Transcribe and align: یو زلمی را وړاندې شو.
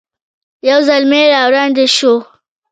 یو 0.69 0.79
زلمی 0.87 1.23
را 1.33 1.41
وړاندې 1.49 1.85
شو. 1.95 2.13